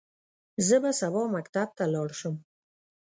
زه 0.67 0.75
به 0.83 0.91
سبا 0.99 1.23
مکتب 1.35 1.67
ته 1.77 1.83
لاړ 1.93 2.09
شم. 2.19 2.35